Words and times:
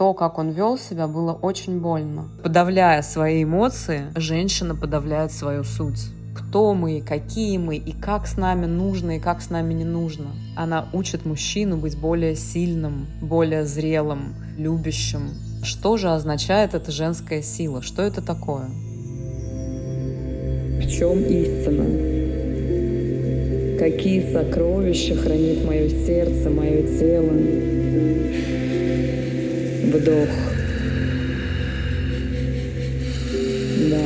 то, 0.00 0.14
как 0.14 0.38
он 0.38 0.48
вел 0.48 0.78
себя, 0.78 1.06
было 1.06 1.34
очень 1.34 1.78
больно. 1.78 2.24
Подавляя 2.42 3.02
свои 3.02 3.44
эмоции, 3.44 4.04
женщина 4.16 4.74
подавляет 4.74 5.30
свою 5.30 5.62
суть 5.62 6.08
кто 6.32 6.74
мы, 6.74 7.02
какие 7.06 7.58
мы, 7.58 7.76
и 7.76 7.92
как 7.92 8.26
с 8.26 8.36
нами 8.36 8.64
нужно, 8.64 9.16
и 9.16 9.20
как 9.20 9.42
с 9.42 9.50
нами 9.50 9.74
не 9.74 9.84
нужно. 9.84 10.28
Она 10.56 10.88
учит 10.94 11.26
мужчину 11.26 11.76
быть 11.76 11.98
более 11.98 12.34
сильным, 12.34 13.08
более 13.20 13.66
зрелым, 13.66 14.34
любящим. 14.56 15.32
Что 15.62 15.98
же 15.98 16.08
означает 16.08 16.74
эта 16.74 16.90
женская 16.90 17.42
сила? 17.42 17.82
Что 17.82 18.00
это 18.02 18.22
такое? 18.22 18.68
В 20.78 20.88
чем 20.88 21.22
истина? 21.24 21.84
Какие 23.78 24.32
сокровища 24.32 25.14
хранит 25.14 25.64
мое 25.66 25.88
сердце, 25.90 26.48
мое 26.48 26.98
тело? 26.98 27.70
Вдох. 29.92 30.28
Да. 33.90 33.98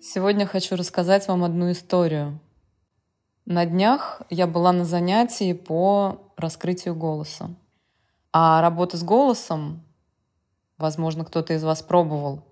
Сегодня 0.00 0.46
хочу 0.46 0.76
рассказать 0.76 1.28
вам 1.28 1.44
одну 1.44 1.70
историю. 1.70 2.40
На 3.44 3.66
днях 3.66 4.22
я 4.30 4.46
была 4.46 4.72
на 4.72 4.86
занятии 4.86 5.52
по 5.52 6.32
раскрытию 6.38 6.94
голоса. 6.94 7.50
А 8.32 8.62
работа 8.62 8.96
с 8.96 9.02
голосом, 9.02 9.84
возможно, 10.78 11.26
кто-то 11.26 11.52
из 11.52 11.62
вас 11.62 11.82
пробовал, 11.82 12.42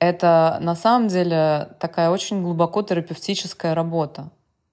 это 0.00 0.58
на 0.60 0.74
самом 0.74 1.06
деле 1.06 1.76
такая 1.78 2.10
очень 2.10 2.42
глубоко 2.42 2.82
терапевтическая 2.82 3.76
работа. 3.76 4.32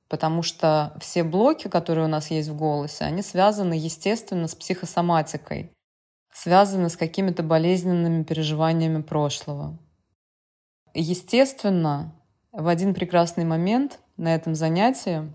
Потому 0.09 0.41
что 0.41 0.97
все 0.99 1.23
блоки, 1.23 1.67
которые 1.67 2.05
у 2.05 2.09
нас 2.09 2.31
есть 2.31 2.49
в 2.49 2.57
голосе, 2.57 3.05
они 3.05 3.21
связаны, 3.21 3.75
естественно, 3.75 4.47
с 4.47 4.55
психосоматикой, 4.55 5.71
связаны 6.33 6.89
с 6.89 6.97
какими-то 6.97 7.43
болезненными 7.43 8.23
переживаниями 8.23 9.03
прошлого. 9.03 9.77
Естественно, 10.95 12.15
в 12.51 12.67
один 12.67 12.95
прекрасный 12.95 13.45
момент 13.45 13.99
на 14.17 14.33
этом 14.33 14.55
занятии 14.55 15.31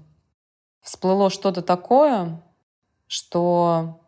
всплыло 0.82 1.30
что-то 1.30 1.62
такое, 1.62 2.42
что 3.06 4.00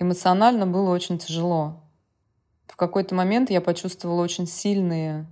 эмоционально 0.00 0.66
было 0.66 0.90
очень 0.90 1.18
тяжело. 1.18 1.84
В 2.66 2.74
какой-то 2.74 3.14
момент 3.14 3.48
я 3.48 3.60
почувствовала 3.60 4.22
очень 4.22 4.48
сильные 4.48 5.26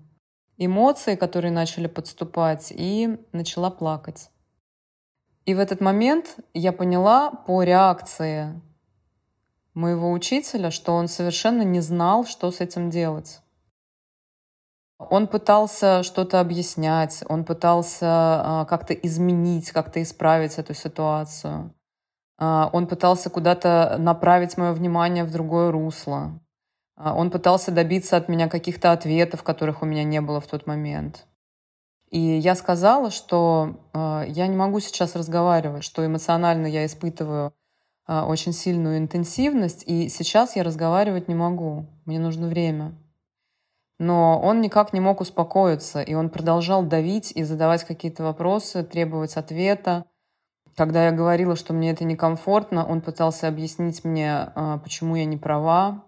эмоции, 0.56 1.16
которые 1.16 1.50
начали 1.50 1.88
подступать, 1.88 2.72
и 2.74 3.18
начала 3.32 3.68
плакать. 3.70 4.30
И 5.44 5.54
в 5.54 5.58
этот 5.58 5.80
момент 5.80 6.36
я 6.54 6.72
поняла 6.72 7.30
по 7.30 7.62
реакции 7.62 8.60
моего 9.74 10.12
учителя, 10.12 10.70
что 10.70 10.94
он 10.94 11.08
совершенно 11.08 11.62
не 11.62 11.80
знал, 11.80 12.24
что 12.24 12.50
с 12.50 12.60
этим 12.60 12.90
делать. 12.90 13.40
Он 14.98 15.26
пытался 15.26 16.04
что-то 16.04 16.38
объяснять, 16.38 17.24
он 17.28 17.44
пытался 17.44 18.06
а, 18.06 18.66
как-то 18.66 18.94
изменить, 18.94 19.72
как-то 19.72 20.00
исправить 20.00 20.58
эту 20.58 20.74
ситуацию. 20.74 21.74
А, 22.38 22.70
он 22.72 22.86
пытался 22.86 23.28
куда-то 23.28 23.96
направить 23.98 24.56
мое 24.56 24.72
внимание 24.72 25.24
в 25.24 25.32
другое 25.32 25.72
русло. 25.72 26.38
А, 26.96 27.14
он 27.14 27.32
пытался 27.32 27.72
добиться 27.72 28.16
от 28.16 28.28
меня 28.28 28.48
каких-то 28.48 28.92
ответов, 28.92 29.42
которых 29.42 29.82
у 29.82 29.86
меня 29.86 30.04
не 30.04 30.20
было 30.20 30.40
в 30.40 30.46
тот 30.46 30.68
момент. 30.68 31.26
И 32.12 32.20
я 32.20 32.54
сказала, 32.54 33.10
что 33.10 33.80
я 33.94 34.46
не 34.46 34.54
могу 34.54 34.80
сейчас 34.80 35.16
разговаривать, 35.16 35.82
что 35.82 36.06
эмоционально 36.06 36.66
я 36.66 36.84
испытываю 36.84 37.54
очень 38.06 38.52
сильную 38.52 38.98
интенсивность, 38.98 39.82
и 39.86 40.10
сейчас 40.10 40.54
я 40.54 40.62
разговаривать 40.62 41.28
не 41.28 41.34
могу. 41.34 41.86
Мне 42.04 42.18
нужно 42.18 42.48
время. 42.48 42.94
Но 43.98 44.38
он 44.40 44.60
никак 44.60 44.92
не 44.92 45.00
мог 45.00 45.22
успокоиться, 45.22 46.02
и 46.02 46.12
он 46.12 46.28
продолжал 46.28 46.82
давить 46.82 47.32
и 47.34 47.44
задавать 47.44 47.84
какие-то 47.84 48.24
вопросы, 48.24 48.82
требовать 48.82 49.36
ответа. 49.36 50.04
Когда 50.76 51.06
я 51.06 51.12
говорила, 51.12 51.56
что 51.56 51.72
мне 51.72 51.92
это 51.92 52.04
некомфортно, 52.04 52.84
он 52.84 53.00
пытался 53.00 53.48
объяснить 53.48 54.04
мне, 54.04 54.50
а, 54.54 54.78
почему 54.78 55.16
я 55.16 55.24
не 55.24 55.38
права 55.38 56.04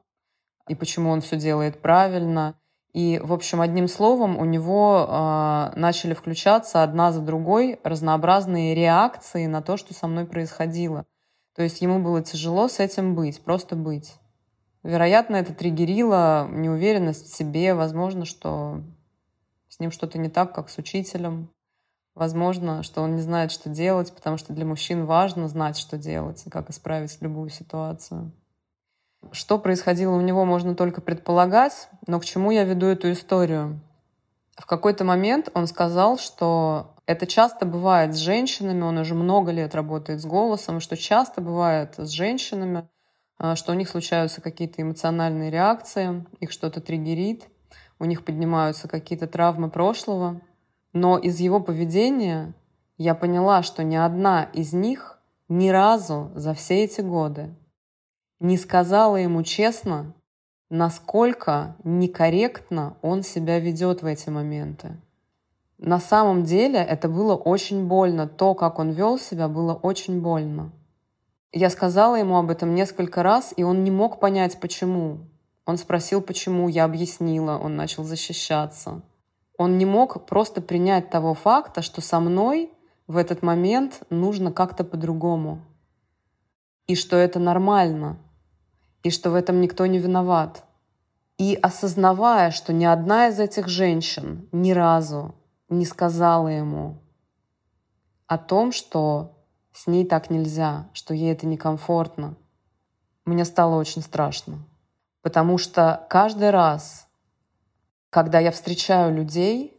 и 0.68 0.74
почему 0.74 1.10
он 1.10 1.22
все 1.22 1.36
делает 1.36 1.80
правильно. 1.80 2.58
И, 2.94 3.20
в 3.22 3.32
общем, 3.32 3.60
одним 3.60 3.88
словом, 3.88 4.38
у 4.38 4.44
него 4.44 5.04
э, 5.06 5.72
начали 5.78 6.14
включаться 6.14 6.84
одна 6.84 7.10
за 7.10 7.20
другой 7.20 7.80
разнообразные 7.82 8.72
реакции 8.76 9.46
на 9.46 9.62
то, 9.62 9.76
что 9.76 9.92
со 9.92 10.06
мной 10.06 10.26
происходило. 10.26 11.04
То 11.56 11.62
есть 11.62 11.82
ему 11.82 11.98
было 11.98 12.22
тяжело 12.22 12.68
с 12.68 12.78
этим 12.78 13.16
быть, 13.16 13.42
просто 13.42 13.74
быть. 13.74 14.14
Вероятно, 14.84 15.34
это 15.36 15.52
триггерило 15.52 16.48
неуверенность 16.48 17.26
в 17.26 17.36
себе. 17.36 17.74
Возможно, 17.74 18.24
что 18.24 18.80
с 19.68 19.80
ним 19.80 19.90
что-то 19.90 20.18
не 20.18 20.28
так, 20.28 20.54
как 20.54 20.70
с 20.70 20.78
учителем. 20.78 21.50
Возможно, 22.14 22.84
что 22.84 23.02
он 23.02 23.16
не 23.16 23.22
знает, 23.22 23.50
что 23.50 23.70
делать, 23.70 24.14
потому 24.14 24.36
что 24.36 24.52
для 24.52 24.64
мужчин 24.64 25.04
важно 25.04 25.48
знать, 25.48 25.76
что 25.76 25.98
делать 25.98 26.46
и 26.46 26.50
как 26.50 26.70
исправить 26.70 27.20
любую 27.20 27.50
ситуацию. 27.50 28.30
Что 29.32 29.58
происходило 29.58 30.14
у 30.14 30.20
него, 30.20 30.44
можно 30.44 30.74
только 30.74 31.00
предполагать, 31.00 31.88
но 32.06 32.20
к 32.20 32.24
чему 32.24 32.50
я 32.50 32.64
веду 32.64 32.86
эту 32.86 33.12
историю? 33.12 33.80
В 34.56 34.66
какой-то 34.66 35.04
момент 35.04 35.50
он 35.54 35.66
сказал, 35.66 36.18
что 36.18 36.94
это 37.06 37.26
часто 37.26 37.66
бывает 37.66 38.14
с 38.14 38.18
женщинами, 38.18 38.82
он 38.82 38.98
уже 38.98 39.14
много 39.14 39.50
лет 39.50 39.74
работает 39.74 40.20
с 40.20 40.24
голосом, 40.24 40.80
что 40.80 40.96
часто 40.96 41.40
бывает 41.40 41.94
с 41.96 42.10
женщинами, 42.10 42.88
а, 43.36 43.56
что 43.56 43.72
у 43.72 43.74
них 43.74 43.88
случаются 43.88 44.40
какие-то 44.40 44.80
эмоциональные 44.80 45.50
реакции, 45.50 46.24
их 46.40 46.52
что-то 46.52 46.80
триггерит, 46.80 47.44
у 47.98 48.04
них 48.04 48.24
поднимаются 48.24 48.88
какие-то 48.88 49.26
травмы 49.26 49.70
прошлого. 49.70 50.40
Но 50.92 51.18
из 51.18 51.40
его 51.40 51.60
поведения 51.60 52.54
я 52.96 53.14
поняла, 53.14 53.62
что 53.62 53.82
ни 53.82 53.96
одна 53.96 54.44
из 54.44 54.72
них 54.72 55.18
ни 55.48 55.68
разу 55.68 56.30
за 56.34 56.54
все 56.54 56.84
эти 56.84 57.00
годы 57.00 57.54
не 58.40 58.56
сказала 58.56 59.16
ему 59.16 59.42
честно, 59.42 60.14
насколько 60.70 61.76
некорректно 61.84 62.96
он 63.02 63.22
себя 63.22 63.58
ведет 63.60 64.02
в 64.02 64.06
эти 64.06 64.28
моменты. 64.30 64.96
На 65.78 66.00
самом 66.00 66.44
деле 66.44 66.78
это 66.78 67.08
было 67.08 67.34
очень 67.34 67.86
больно. 67.86 68.26
То, 68.26 68.54
как 68.54 68.78
он 68.78 68.90
вел 68.90 69.18
себя, 69.18 69.48
было 69.48 69.74
очень 69.74 70.20
больно. 70.20 70.72
Я 71.52 71.70
сказала 71.70 72.16
ему 72.16 72.38
об 72.38 72.50
этом 72.50 72.74
несколько 72.74 73.22
раз, 73.22 73.52
и 73.56 73.62
он 73.62 73.84
не 73.84 73.90
мог 73.90 74.18
понять, 74.18 74.58
почему. 74.60 75.20
Он 75.66 75.76
спросил, 75.78 76.20
почему, 76.20 76.68
я 76.68 76.84
объяснила, 76.84 77.58
он 77.58 77.76
начал 77.76 78.04
защищаться. 78.04 79.02
Он 79.56 79.78
не 79.78 79.86
мог 79.86 80.26
просто 80.26 80.60
принять 80.60 81.10
того 81.10 81.34
факта, 81.34 81.80
что 81.80 82.00
со 82.00 82.18
мной 82.18 82.70
в 83.06 83.16
этот 83.16 83.42
момент 83.42 84.02
нужно 84.10 84.52
как-то 84.52 84.84
по-другому. 84.84 85.60
И 86.86 86.94
что 86.94 87.16
это 87.16 87.38
нормально. 87.38 88.18
И 89.02 89.10
что 89.10 89.30
в 89.30 89.34
этом 89.34 89.60
никто 89.60 89.86
не 89.86 89.98
виноват. 89.98 90.64
И 91.38 91.58
осознавая, 91.60 92.50
что 92.50 92.72
ни 92.72 92.84
одна 92.84 93.28
из 93.28 93.40
этих 93.40 93.68
женщин 93.68 94.48
ни 94.52 94.72
разу 94.72 95.34
не 95.68 95.84
сказала 95.84 96.48
ему 96.48 97.02
о 98.26 98.38
том, 98.38 98.72
что 98.72 99.34
с 99.72 99.86
ней 99.86 100.06
так 100.06 100.30
нельзя, 100.30 100.88
что 100.92 101.14
ей 101.14 101.32
это 101.32 101.46
некомфортно. 101.46 102.36
Мне 103.24 103.44
стало 103.44 103.76
очень 103.76 104.02
страшно. 104.02 104.64
Потому 105.22 105.58
что 105.58 106.06
каждый 106.08 106.50
раз, 106.50 107.08
когда 108.10 108.38
я 108.38 108.50
встречаю 108.50 109.14
людей, 109.14 109.74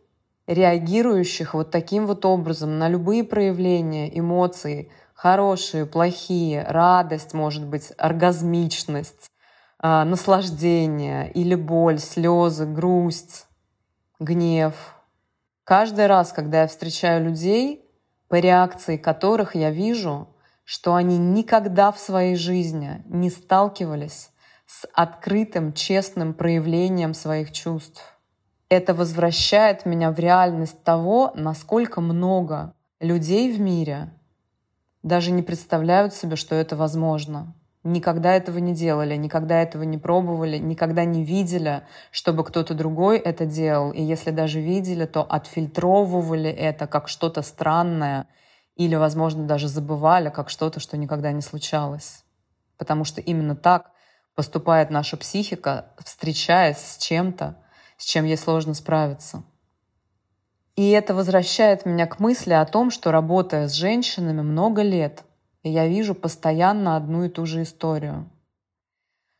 реагирующих 0.48 1.54
вот 1.54 1.72
таким 1.72 2.06
вот 2.06 2.26
образом 2.26 2.78
на 2.78 2.90
любые 2.90 3.24
проявления 3.24 4.18
эмоций, 4.18 4.92
хорошие, 5.16 5.86
плохие, 5.86 6.64
радость, 6.64 7.34
может 7.34 7.66
быть, 7.66 7.92
оргазмичность, 7.98 9.32
а, 9.80 10.06
наслаждение 10.06 11.32
или 11.32 11.56
боль, 11.56 12.00
слезы, 12.00 12.66
грусть, 12.66 13.48
гнев. 14.20 14.76
Каждый 15.64 16.08
раз, 16.08 16.32
когда 16.32 16.62
я 16.62 16.68
встречаю 16.68 17.24
людей, 17.26 17.82
по 18.28 18.36
реакции 18.36 18.98
которых 18.98 19.56
я 19.56 19.72
вижу, 19.72 20.28
что 20.64 20.96
они 20.96 21.18
никогда 21.18 21.92
в 21.92 22.00
своей 22.00 22.36
жизни 22.36 23.04
не 23.06 23.30
сталкивались 23.30 24.32
с 24.66 24.88
открытым, 24.94 25.74
честным 25.74 26.34
проявлением 26.34 27.14
своих 27.14 27.52
чувств. 27.52 28.04
Это 28.68 28.94
возвращает 28.94 29.86
меня 29.86 30.12
в 30.12 30.20
реальность 30.20 30.84
того, 30.84 31.32
насколько 31.36 32.02
много 32.02 32.74
людей 33.00 33.52
в 33.52 33.60
мире 33.60 34.12
даже 35.06 35.30
не 35.30 35.44
представляют 35.44 36.16
себе, 36.16 36.36
что 36.36 36.56
это 36.56 36.76
возможно. 36.76 37.54
Никогда 37.84 38.34
этого 38.34 38.58
не 38.58 38.74
делали, 38.74 39.16
никогда 39.16 39.62
этого 39.62 39.84
не 39.84 40.00
пробовали, 40.00 40.58
никогда 40.58 41.06
не 41.06 41.24
видели, 41.24 41.84
чтобы 42.10 42.44
кто-то 42.44 42.74
другой 42.74 43.20
это 43.20 43.46
делал. 43.46 43.92
И 43.92 44.02
если 44.02 44.32
даже 44.32 44.60
видели, 44.60 45.06
то 45.06 45.22
отфильтровывали 45.22 46.50
это 46.50 46.88
как 46.88 47.08
что-то 47.08 47.44
странное 47.44 48.28
Или, 48.76 48.96
возможно, 48.96 49.46
даже 49.46 49.68
забывали 49.68 50.30
как 50.32 50.50
что-то, 50.50 50.80
что 50.80 50.98
никогда 50.98 51.32
не 51.32 51.42
случалось. 51.42 52.26
Потому 52.78 53.06
что 53.06 53.22
именно 53.22 53.56
так 53.56 53.92
поступает 54.34 54.90
наша 54.90 55.18
психика, 55.18 55.94
встречаясь 56.04 56.80
с 56.80 56.98
чем-то, 56.98 57.56
с 57.98 58.06
чем 58.06 58.26
ей 58.26 58.38
сложно 58.38 58.74
справиться. 58.74 59.44
И 60.76 60.90
это 60.90 61.14
возвращает 61.14 61.86
меня 61.86 62.06
к 62.06 62.20
мысли 62.20 62.52
о 62.52 62.66
том, 62.66 62.92
что 62.92 63.12
работая 63.12 63.70
с 63.70 63.74
женщинами 63.74 64.42
много 64.42 64.82
лет, 64.82 65.24
я 65.64 65.88
вижу 65.88 66.14
постоянно 66.14 66.98
одну 66.98 67.24
и 67.24 67.30
ту 67.30 67.46
же 67.46 67.64
историю. 67.64 68.30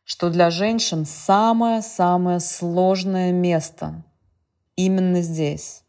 Что 0.04 0.30
для 0.30 0.50
женщин 0.50 1.04
самое-самое 1.04 2.40
сложное 2.40 3.32
место 3.32 4.02
именно 4.76 5.20
здесь. 5.20 5.82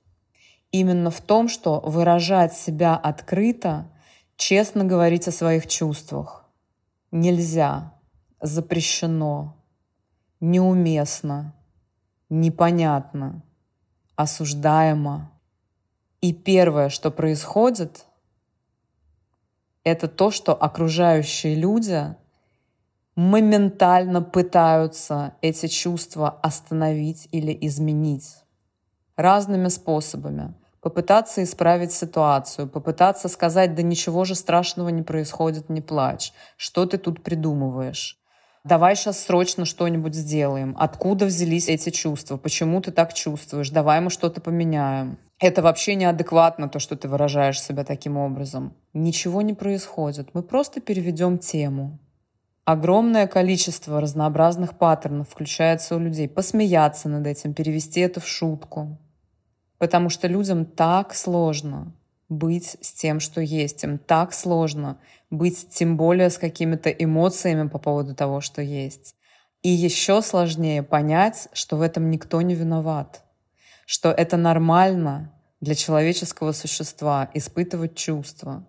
Именно 0.72 1.12
в 1.12 1.22
том, 1.22 1.48
что 1.48 1.80
выражать 1.80 2.54
себя 2.54 2.96
открыто, 2.96 3.90
честно 4.36 4.84
говорить 4.84 5.28
о 5.28 5.32
своих 5.32 5.68
чувствах. 5.68 6.46
Нельзя, 7.12 7.94
запрещено, 8.42 9.56
неуместно, 10.42 11.56
непонятно, 12.30 13.44
осуждаемо. 14.16 15.32
И 16.28 16.34
первое, 16.34 16.90
что 16.90 17.10
происходит, 17.10 18.06
это 19.86 20.10
то, 20.10 20.30
что 20.30 20.54
окружающие 20.54 21.56
люди 21.56 22.18
моментально 23.16 24.22
пытаются 24.22 25.36
эти 25.42 25.68
чувства 25.68 26.38
остановить 26.44 27.30
или 27.32 27.58
изменить 27.62 28.44
разными 29.16 29.70
способами. 29.70 30.54
Попытаться 30.82 31.42
исправить 31.44 31.94
ситуацию, 31.94 32.68
попытаться 32.68 33.30
сказать, 33.30 33.74
да 33.74 33.82
ничего 33.82 34.26
же 34.26 34.36
страшного 34.36 34.90
не 34.90 35.04
происходит, 35.04 35.70
не 35.70 35.80
плачь. 35.80 36.34
Что 36.58 36.86
ты 36.86 36.98
тут 36.98 37.24
придумываешь? 37.24 38.20
Давай 38.68 38.98
сейчас 38.98 39.24
срочно 39.24 39.64
что-нибудь 39.64 40.14
сделаем. 40.14 40.76
Откуда 40.78 41.26
взялись 41.26 41.70
эти 41.70 41.90
чувства? 41.90 42.36
Почему 42.36 42.82
ты 42.82 42.92
так 42.92 43.14
чувствуешь? 43.14 43.70
Давай 43.70 44.02
мы 44.02 44.10
что-то 44.10 44.42
поменяем. 44.42 45.18
Это 45.40 45.62
вообще 45.62 45.96
неадекватно, 45.96 46.68
то, 46.68 46.80
что 46.80 46.98
ты 46.98 47.08
выражаешь 47.08 47.62
себя 47.62 47.86
таким 47.86 48.18
образом. 48.18 48.74
Ничего 48.94 49.42
не 49.42 49.54
происходит. 49.54 50.32
Мы 50.34 50.44
просто 50.44 50.82
переведем 50.82 51.38
тему. 51.38 51.98
Огромное 52.66 53.26
количество 53.28 54.02
разнообразных 54.02 54.78
паттернов 54.78 55.30
включается 55.30 55.96
у 55.96 56.00
людей. 56.00 56.28
Посмеяться 56.28 57.08
над 57.08 57.26
этим, 57.26 57.54
перевести 57.54 58.02
это 58.02 58.20
в 58.20 58.28
шутку. 58.28 58.98
Потому 59.78 60.10
что 60.10 60.28
людям 60.28 60.66
так 60.66 61.16
сложно 61.16 61.94
быть 62.30 62.78
с 62.82 62.92
тем, 62.94 63.20
что 63.20 63.42
есть. 63.42 63.84
Им 63.84 63.98
так 63.98 64.34
сложно 64.34 65.00
быть 65.30 65.70
тем 65.70 65.98
более 65.98 66.30
с 66.30 66.38
какими-то 66.38 66.90
эмоциями 66.90 67.68
по 67.68 67.80
поводу 67.80 68.16
того, 68.16 68.42
что 68.42 68.62
есть. 68.62 69.16
И 69.62 69.70
еще 69.70 70.22
сложнее 70.22 70.84
понять, 70.84 71.50
что 71.54 71.78
в 71.78 71.82
этом 71.82 72.10
никто 72.10 72.42
не 72.42 72.56
виноват. 72.56 73.24
Что 73.86 74.12
это 74.12 74.38
нормально 74.38 75.34
для 75.62 75.76
человеческого 75.76 76.52
существа 76.52 77.30
испытывать 77.34 77.96
чувства. 77.96 78.68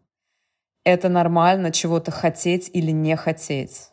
Это 0.85 1.09
нормально 1.09 1.71
чего-то 1.71 2.11
хотеть 2.11 2.71
или 2.73 2.91
не 2.91 3.17
хотеть. 3.17 3.91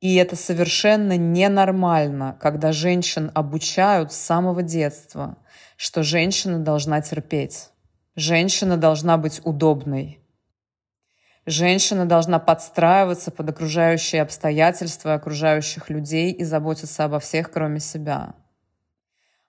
И 0.00 0.14
это 0.14 0.36
совершенно 0.36 1.16
ненормально, 1.16 2.38
когда 2.40 2.70
женщин 2.70 3.32
обучают 3.34 4.12
с 4.12 4.16
самого 4.16 4.62
детства, 4.62 5.36
что 5.76 6.04
женщина 6.04 6.60
должна 6.60 7.00
терпеть. 7.00 7.70
Женщина 8.18 8.76
должна 8.76 9.16
быть 9.16 9.40
удобной. 9.44 10.18
Женщина 11.46 12.04
должна 12.04 12.40
подстраиваться 12.40 13.30
под 13.30 13.50
окружающие 13.50 14.22
обстоятельства 14.22 15.14
окружающих 15.14 15.88
людей 15.88 16.32
и 16.32 16.42
заботиться 16.42 17.04
обо 17.04 17.20
всех, 17.20 17.52
кроме 17.52 17.78
себя. 17.78 18.34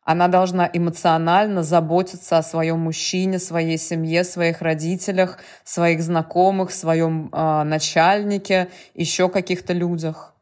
Она 0.03 0.27
должна 0.27 0.69
эмоционально 0.71 1.63
заботиться 1.63 2.37
о 2.37 2.43
своем 2.43 2.81
мужчине, 2.81 3.39
своей 3.39 3.79
семье, 3.79 4.23
своих 4.23 4.61
родителях, 4.61 5.39
своих 5.63 6.03
знакомых, 6.03 6.69
своем 6.69 7.29
э, 7.33 7.63
начальнике, 7.63 8.69
еще 8.93 9.29
каких-то 9.29 9.73
людях. 9.73 10.35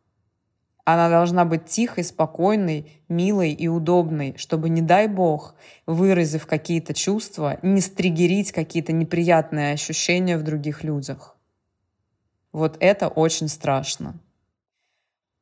Она 0.89 1.09
должна 1.09 1.43
быть 1.43 1.65
тихой, 1.65 2.05
спокойной, 2.05 3.01
милой 3.09 3.51
и 3.51 3.67
удобной, 3.67 4.35
чтобы, 4.37 4.69
не 4.69 4.81
дай 4.81 5.09
бог, 5.09 5.53
выразив 5.85 6.47
какие-то 6.47 6.93
чувства, 6.93 7.59
не 7.61 7.81
стригерить 7.81 8.53
какие-то 8.53 8.93
неприятные 8.93 9.73
ощущения 9.73 10.37
в 10.37 10.43
других 10.43 10.85
людях. 10.85 11.35
Вот 12.53 12.77
это 12.79 13.09
очень 13.09 13.49
страшно. 13.49 14.17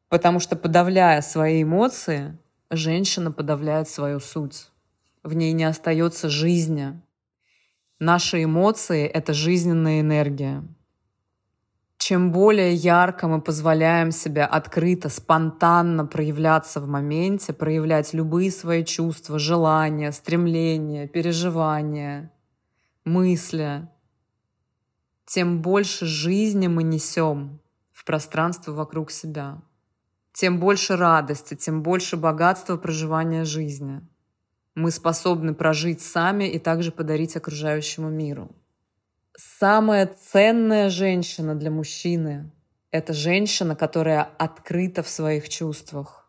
Потому 0.10 0.40
что, 0.40 0.56
подавляя 0.56 1.22
свои 1.22 1.62
эмоции, 1.62 2.36
женщина 2.72 3.32
подавляет 3.32 3.88
свою 3.88 4.20
суть. 4.20 4.72
В 5.22 5.36
ней 5.36 5.52
не 5.52 5.66
остается 5.66 6.28
жизни. 6.28 7.00
Наши 8.00 8.44
эмоции— 8.44 9.06
это 9.14 9.36
жизненная 9.36 10.02
энергия. 10.02 10.64
Чем 11.98 12.32
более 12.32 12.74
ярко 12.74 13.28
мы 13.28 13.42
позволяем 13.42 14.12
себя 14.12 14.46
открыто, 14.46 15.10
спонтанно 15.10 16.06
проявляться 16.06 16.80
в 16.80 16.88
моменте, 16.88 17.54
проявлять 17.54 18.14
любые 18.14 18.52
свои 18.52 18.84
чувства, 18.84 19.40
желания, 19.40 20.12
стремления, 20.12 21.08
переживания, 21.08 22.32
мысли, 23.06 23.88
тем 25.26 25.62
больше 25.62 26.06
жизни 26.06 26.68
мы 26.68 26.84
несем 26.84 27.60
в 27.92 28.06
пространство 28.06 28.74
вокруг 28.74 29.10
себя 29.10 29.62
тем 30.36 30.60
больше 30.60 30.98
радости, 30.98 31.56
тем 31.56 31.82
больше 31.82 32.18
богатства 32.18 32.76
проживания 32.76 33.46
жизни. 33.46 34.02
Мы 34.76 34.92
способны 34.92 35.54
прожить 35.54 36.02
сами 36.02 36.44
и 36.44 36.60
также 36.60 36.92
подарить 36.92 37.38
окружающему 37.38 38.10
миру. 38.10 38.54
Самая 39.38 40.08
ценная 40.08 40.90
женщина 40.90 41.56
для 41.56 41.70
мужчины— 41.70 42.52
это 42.92 43.12
женщина, 43.12 43.76
которая 43.76 44.24
открыта 44.24 45.04
в 45.04 45.10
своих 45.10 45.50
чувствах. 45.50 46.26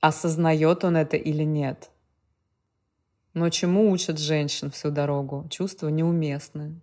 Осознает 0.00 0.82
он 0.82 0.96
это 0.96 1.16
или 1.16 1.44
нет. 1.44 1.90
Но 3.32 3.48
чему 3.48 3.92
учат 3.92 4.18
женщин 4.18 4.72
всю 4.72 4.90
дорогу? 4.90 5.46
Чувства 5.50 5.86
неуместны. 5.86 6.80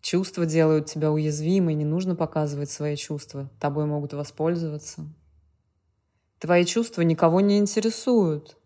Чувства 0.00 0.46
делают 0.46 0.86
тебя 0.86 1.10
уязвимой, 1.10 1.74
не 1.74 1.84
нужно 1.84 2.14
показывать 2.14 2.70
свои 2.70 2.94
чувства, 2.94 3.50
тобой 3.58 3.86
могут 3.86 4.12
воспользоваться. 4.12 5.04
Твои 6.38 6.64
чувства 6.64 7.02
никого 7.02 7.40
не 7.40 7.58
интересуют. 7.58 8.56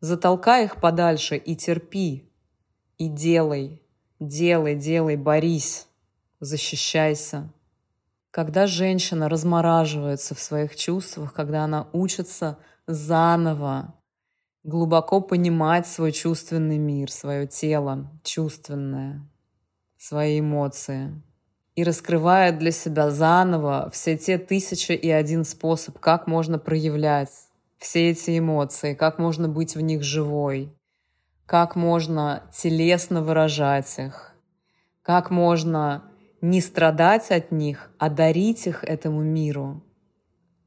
Затолкай 0.00 0.64
их 0.64 0.80
подальше 0.80 1.36
и 1.36 1.54
терпи. 1.54 2.28
И 2.98 3.08
делай, 3.08 3.79
делай, 4.20 4.76
делай, 4.76 5.16
борись, 5.16 5.88
защищайся. 6.38 7.50
Когда 8.30 8.66
женщина 8.66 9.28
размораживается 9.28 10.34
в 10.34 10.40
своих 10.40 10.76
чувствах, 10.76 11.32
когда 11.32 11.64
она 11.64 11.88
учится 11.92 12.58
заново 12.86 13.94
глубоко 14.62 15.20
понимать 15.20 15.86
свой 15.86 16.12
чувственный 16.12 16.78
мир, 16.78 17.10
свое 17.10 17.46
тело 17.46 18.08
чувственное, 18.22 19.26
свои 19.96 20.40
эмоции 20.40 21.20
и 21.74 21.82
раскрывает 21.82 22.58
для 22.58 22.72
себя 22.72 23.10
заново 23.10 23.90
все 23.92 24.16
те 24.16 24.38
тысячи 24.38 24.92
и 24.92 25.10
один 25.10 25.44
способ, 25.44 25.98
как 25.98 26.26
можно 26.26 26.58
проявлять 26.58 27.30
все 27.78 28.10
эти 28.10 28.38
эмоции, 28.38 28.94
как 28.94 29.18
можно 29.18 29.48
быть 29.48 29.74
в 29.74 29.80
них 29.80 30.02
живой, 30.02 30.70
как 31.50 31.74
можно 31.74 32.44
телесно 32.52 33.22
выражать 33.22 33.98
их, 33.98 34.36
как 35.02 35.32
можно 35.32 36.04
не 36.40 36.60
страдать 36.60 37.32
от 37.32 37.50
них, 37.50 37.90
а 37.98 38.08
дарить 38.08 38.68
их 38.68 38.84
этому 38.84 39.22
миру, 39.22 39.82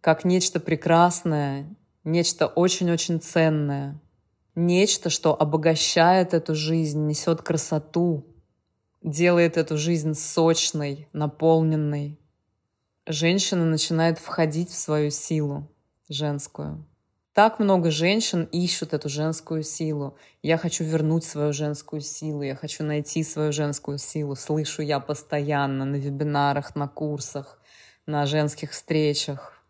как 0.02 0.25
нечто 0.25 0.60
прекрасное, 0.60 1.74
нечто 2.04 2.48
очень-очень 2.48 3.22
ценное, 3.22 4.02
нечто, 4.56 5.10
что 5.10 5.42
обогащает 5.42 6.34
эту 6.34 6.54
жизнь, 6.54 7.08
несет 7.08 7.42
красоту, 7.42 8.36
делает 9.02 9.56
эту 9.56 9.78
жизнь 9.78 10.16
сочной, 10.16 11.08
наполненной. 11.13 12.20
Женщина 13.06 13.63
начинает 13.63 14.20
входить 14.20 14.70
в 14.70 14.78
свою 14.78 15.12
силу 15.12 15.72
женскую. 16.10 16.86
Так 17.34 17.58
много 17.58 17.90
женщин 17.90 18.48
ищут 18.52 18.94
эту 18.94 19.10
женскую 19.10 19.63
силу. 19.63 20.16
Я 20.44 20.60
хочу 20.60 20.84
вернуть 20.84 21.24
свою 21.24 21.52
женскую 21.52 22.00
силу, 22.00 22.44
я 22.44 22.56
хочу 22.56 22.84
найти 22.84 23.24
свою 23.24 23.52
женскую 23.52 23.98
силу. 23.98 24.36
Слышу 24.36 24.84
я 24.84 25.00
постоянно 25.00 25.84
на 25.84 25.96
вебинарах, 25.96 26.75
на 26.75 26.88
курсах, 26.88 27.60
на 28.06 28.28
женских 28.28 28.72
встречах. 28.72 29.63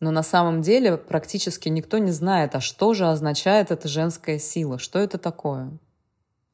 Но 0.00 0.10
на 0.10 0.22
самом 0.22 0.60
деле 0.60 0.98
практически 0.98 1.70
никто 1.70 1.96
не 1.96 2.10
знает, 2.10 2.54
а 2.54 2.60
что 2.60 2.92
же 2.92 3.06
означает 3.08 3.70
эта 3.70 3.88
женская 3.88 4.38
сила, 4.38 4.78
что 4.78 4.98
это 4.98 5.16
такое. 5.16 5.78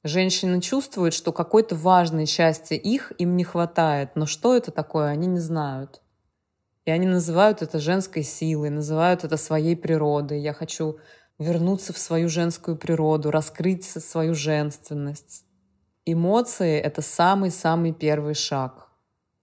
Женщины 0.05 0.61
чувствуют, 0.61 1.12
что 1.12 1.33
какой-то 1.33 1.75
важной 1.75 2.27
части 2.27 2.75
их 2.75 3.12
им 3.19 3.37
не 3.37 3.43
хватает, 3.43 4.15
но 4.15 4.27
что 4.27 4.57
это 4.57 4.71
такое, 4.71 5.09
они 5.09 5.27
не 5.27 5.41
знают. 5.41 6.03
И 6.85 6.91
они 6.91 7.07
называют 7.07 7.62
это 7.62 7.79
женской 7.79 8.23
силой, 8.23 8.71
называют 8.71 9.25
это 9.25 9.37
своей 9.37 9.77
природой. 9.77 10.41
Я 10.41 10.53
хочу 10.53 10.99
вернуться 11.39 11.93
в 11.93 11.99
свою 11.99 12.29
женскую 12.29 12.77
природу, 12.77 13.31
раскрыть 13.31 13.85
свою 13.85 14.35
женственность. 14.35 15.45
Эмоции— 16.05 16.79
это 16.81 17.01
самый-самый 17.01 17.93
первый 17.93 18.35
шаг, 18.35 18.89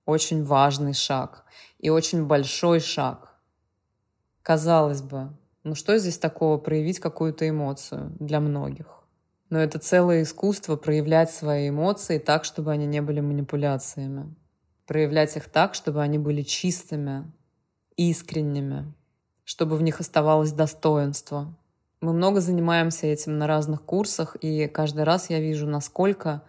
очень 0.06 0.44
важный 0.44 0.94
шаг 0.94 1.46
и 1.78 1.90
очень 1.90 2.26
большой 2.26 2.82
шаг. 2.82 3.34
Казалось 4.42 5.02
бы, 5.02 5.30
ну 5.64 5.76
что 5.76 5.98
здесь 5.98 6.18
такого 6.18 6.58
проявить 6.58 7.00
какую-то 7.00 7.48
эмоцию 7.48 8.16
для 8.20 8.42
многих? 8.42 8.88
Но 9.50 9.60
это 9.60 9.80
целое 9.80 10.24
искусство 10.24 10.76
проявлять 10.76 11.32
свои 11.32 11.70
эмоции 11.70 12.20
так, 12.20 12.44
чтобы 12.44 12.72
они 12.72 12.86
не 12.86 13.02
были 13.02 13.22
манипуляциями. 13.22 14.36
Проявлять 14.90 15.38
их 15.38 15.48
так, 15.50 15.76
чтобы 15.76 16.02
они 16.02 16.18
были 16.18 16.42
чистыми, 16.42 17.32
искренними, 17.96 18.92
чтобы 19.44 19.78
в 19.78 19.84
них 19.84 20.00
оставалось 20.00 20.52
достоинство. 20.52 21.56
Мы 22.02 22.12
много 22.12 22.42
занимаемся 22.42 23.06
этим 23.06 23.38
на 23.38 23.46
разных 23.46 23.84
курсах, 23.84 24.36
и 24.42 24.66
каждый 24.66 25.04
раз 25.04 25.30
я 25.30 25.40
вижу, 25.40 25.68
насколько 25.68 26.42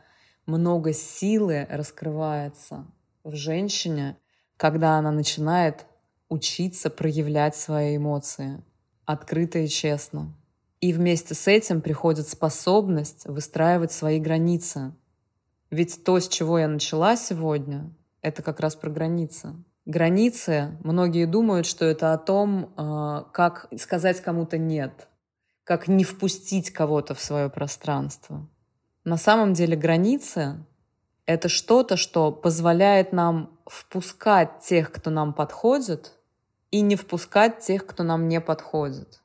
много 0.46 0.94
силы 0.94 1.66
раскрывается 1.68 2.86
в 3.24 3.34
женщине, 3.34 4.16
когда 4.56 4.96
она 4.96 5.10
начинает 5.10 5.84
учиться 6.30 6.88
проявлять 6.88 7.54
свои 7.54 7.98
эмоции 7.98 8.64
открыто 9.04 9.58
и 9.58 9.68
честно. 9.68 10.34
И 10.80 10.94
вместе 10.94 11.34
с 11.34 11.46
этим 11.46 11.82
приходит 11.82 12.26
способность 12.26 13.26
выстраивать 13.26 13.92
свои 13.92 14.18
границы. 14.18 14.94
Ведь 15.68 16.04
то, 16.04 16.18
с 16.18 16.26
чего 16.26 16.58
я 16.58 16.68
начала 16.68 17.16
сегодня, 17.16 17.92
это 18.22 18.42
как 18.42 18.60
раз 18.60 18.74
про 18.76 18.90
границы. 18.90 19.54
Границы, 19.86 20.76
многие 20.84 21.26
думают, 21.26 21.66
что 21.66 21.84
это 21.84 22.12
о 22.12 22.18
том, 22.18 22.72
а, 22.76 23.22
как 23.32 23.68
сказать 23.78 24.20
кому-то 24.20 24.58
«нет», 24.58 25.08
как 25.64 25.88
не 25.88 26.04
впустить 26.04 26.70
кого-то 26.70 27.14
в 27.14 27.20
свое 27.20 27.48
пространство. 27.48 28.46
На 29.04 29.16
самом 29.16 29.54
деле 29.54 29.76
границы— 29.76 30.64
это 31.26 31.48
что-то, 31.48 31.96
что 31.96 32.30
позволяет 32.30 33.12
нам 33.12 33.58
впускать 33.66 34.60
тех, 34.60 34.92
кто 34.92 35.10
нам 35.10 35.32
подходит, 35.32 36.12
и 36.70 36.82
не 36.82 36.96
впускать 36.96 37.60
тех, 37.60 37.86
кто 37.86 38.02
нам 38.02 38.28
не 38.28 38.40
подходит. 38.40 39.22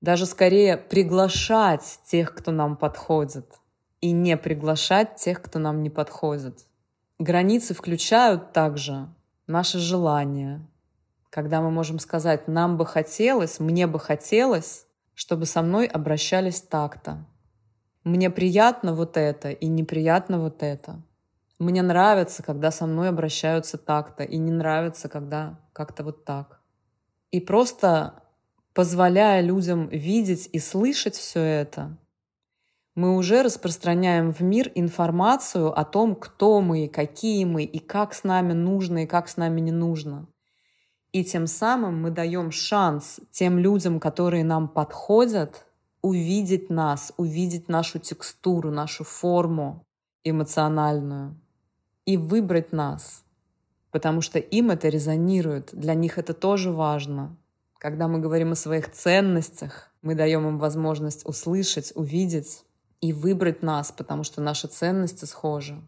Даже 0.00 0.26
скорее 0.26 0.76
приглашать 0.76 2.00
тех, 2.06 2.34
кто 2.34 2.52
нам 2.52 2.76
подходит, 2.76 3.58
и 4.00 4.12
не 4.12 4.36
приглашать 4.36 5.16
тех, 5.16 5.42
кто 5.42 5.58
нам 5.58 5.82
не 5.82 5.90
подходит. 5.90 6.67
Границы 7.18 7.74
включают 7.74 8.52
также 8.52 9.08
наши 9.48 9.80
желания, 9.80 10.64
когда 11.30 11.60
мы 11.60 11.72
можем 11.72 11.98
сказать, 11.98 12.46
нам 12.46 12.76
бы 12.76 12.86
хотелось, 12.86 13.58
мне 13.58 13.88
бы 13.88 13.98
хотелось, 13.98 14.86
чтобы 15.14 15.44
со 15.46 15.62
мной 15.62 15.86
обращались 15.86 16.60
так-то. 16.60 17.26
Мне 18.04 18.30
приятно 18.30 18.94
вот 18.94 19.16
это 19.16 19.50
и 19.50 19.66
неприятно 19.66 20.38
вот 20.38 20.62
это. 20.62 21.02
Мне 21.58 21.82
нравится, 21.82 22.44
когда 22.44 22.70
со 22.70 22.86
мной 22.86 23.08
обращаются 23.08 23.78
так-то, 23.78 24.22
и 24.22 24.38
не 24.38 24.52
нравится, 24.52 25.08
когда 25.08 25.58
как-то 25.72 26.04
вот 26.04 26.24
так. 26.24 26.60
И 27.32 27.40
просто 27.40 28.22
позволяя 28.74 29.40
людям 29.40 29.88
видеть 29.88 30.48
и 30.52 30.60
слышать 30.60 31.16
все 31.16 31.40
это, 31.40 31.96
мы 32.98 33.14
уже 33.14 33.44
распространяем 33.44 34.32
в 34.32 34.40
мир 34.40 34.72
информацию 34.74 35.70
о 35.70 35.84
том, 35.84 36.16
кто 36.16 36.60
мы, 36.60 36.88
какие 36.88 37.44
мы, 37.44 37.62
и 37.62 37.78
как 37.78 38.12
с 38.12 38.24
нами 38.24 38.54
нужно, 38.54 39.04
и 39.04 39.06
как 39.06 39.28
с 39.28 39.36
нами 39.36 39.60
не 39.60 39.70
нужно. 39.70 40.26
И 41.12 41.22
тем 41.22 41.46
самым 41.46 42.02
мы 42.02 42.10
даем 42.10 42.50
шанс 42.50 43.20
тем 43.30 43.56
людям, 43.56 44.00
которые 44.00 44.42
нам 44.42 44.66
подходят, 44.66 45.64
увидеть 46.02 46.70
нас, 46.70 47.12
увидеть 47.16 47.68
нашу 47.68 48.00
текстуру, 48.00 48.72
нашу 48.72 49.04
форму 49.04 49.86
эмоциональную 50.24 51.40
и 52.04 52.16
выбрать 52.16 52.72
нас, 52.72 53.22
потому 53.92 54.22
что 54.22 54.40
им 54.40 54.72
это 54.72 54.88
резонирует, 54.88 55.70
для 55.72 55.94
них 55.94 56.18
это 56.18 56.34
тоже 56.34 56.72
важно. 56.72 57.36
Когда 57.78 58.08
мы 58.08 58.18
говорим 58.18 58.50
о 58.50 58.56
своих 58.56 58.90
ценностях, 58.90 59.92
мы 60.02 60.16
даем 60.16 60.48
им 60.48 60.58
возможность 60.58 61.24
услышать, 61.24 61.92
увидеть 61.94 62.64
и 63.00 63.12
выбрать 63.12 63.62
нас, 63.62 63.92
потому 63.92 64.24
что 64.24 64.40
наши 64.40 64.66
ценности 64.66 65.24
схожи. 65.24 65.82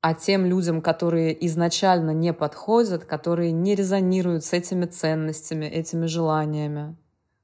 А 0.00 0.14
тем 0.14 0.46
людям, 0.46 0.80
которые 0.80 1.46
изначально 1.46 2.10
не 2.10 2.32
подходят, 2.32 3.04
которые 3.04 3.50
не 3.52 3.74
резонируют 3.74 4.44
с 4.44 4.52
этими 4.52 4.86
ценностями, 4.86 5.66
этими 5.66 6.06
желаниями, 6.06 6.96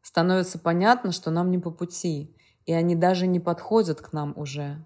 становится 0.02 0.58
понятно, 0.58 1.10
что 1.10 1.30
нам 1.30 1.50
не 1.50 1.58
по 1.58 1.70
пути, 1.70 2.36
и 2.66 2.72
они 2.72 2.94
даже 2.94 3.26
не 3.26 3.40
подходят 3.40 4.00
к 4.00 4.12
нам 4.12 4.32
уже. 4.36 4.84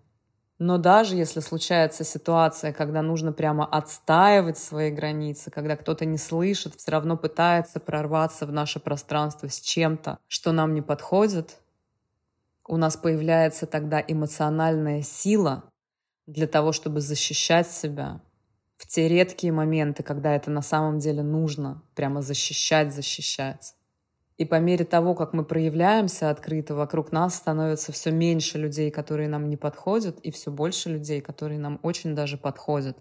Но 0.59 0.77
даже 0.77 1.15
если 1.15 1.39
случается 1.39 2.03
ситуация, 2.03 2.73
когда 2.73 3.01
нужно 3.01 3.33
прямо 3.33 3.65
отстаивать 3.65 4.59
свои 4.59 4.91
границы, 4.91 5.51
когда 5.51 5.77
кто-то 5.77 6.05
не 6.05 6.19
слышит, 6.19 6.75
все 6.75 6.91
равно 6.91 7.17
пытается 7.17 7.79
прорваться 7.79 8.45
в 8.45 8.53
наше 8.53 8.81
пространство 8.81 9.49
с 9.49 9.61
чем-то, 9.61 10.19
что 10.27 10.51
нам 10.51 10.75
не 10.75 10.83
подходит, 10.83 11.59
у 12.69 12.77
нас 12.77 12.97
появляется 12.97 13.67
тогда 13.67 14.05
эмоциональная 14.07 15.03
сила 15.03 15.65
для 16.27 16.47
того, 16.47 16.73
чтобы 16.73 17.01
защищать 17.01 17.71
себя 17.71 18.21
в 18.77 18.87
те 18.87 19.09
редкие 19.09 19.53
моменты, 19.53 20.03
когда 20.03 20.37
это 20.37 20.51
на 20.51 20.63
самом 20.63 20.99
деле 20.99 21.23
нужно, 21.23 21.83
прямо 21.97 22.23
защищать, 22.23 22.95
защищать. 22.95 23.75
И 24.37 24.45
по 24.45 24.61
мере 24.61 24.85
того, 24.85 25.17
как 25.17 25.33
мы 25.33 25.45
проявляемся 25.45 26.31
открыто, 26.31 26.77
вокруг 26.77 27.11
нас 27.11 27.35
становится 27.35 27.91
все 27.91 28.13
меньше 28.13 28.59
людей, 28.59 28.91
которые 28.93 29.29
нам 29.29 29.49
не 29.49 29.57
подходят, 29.57 30.21
и 30.21 30.31
все 30.31 30.53
больше 30.53 30.91
людей, 30.91 31.21
которые 31.21 31.59
нам 31.59 31.81
очень 31.83 32.15
даже 32.15 32.37
подходят, 32.37 32.99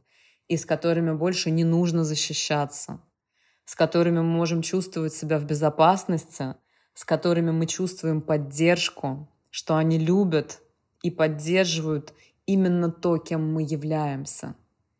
и 0.47 0.57
с 0.57 0.65
которыми 0.65 1.11
больше 1.11 1.51
не 1.51 1.63
нужно 1.63 2.03
защищаться, 2.05 3.01
с 3.65 3.75
которыми 3.75 4.17
мы 4.17 4.23
можем 4.23 4.63
чувствовать 4.63 5.13
себя 5.13 5.37
в 5.37 5.45
безопасности, 5.45 6.55
с 6.95 7.05
которыми 7.05 7.51
мы 7.51 7.67
чувствуем 7.67 8.21
поддержку, 8.21 9.29
что 9.49 9.77
они 9.77 9.97
любят 9.97 10.61
и 11.01 11.11
поддерживают 11.11 12.13
именно 12.45 12.91
то, 12.91 13.17
кем 13.17 13.53
мы 13.53 13.63
являемся. 13.63 14.55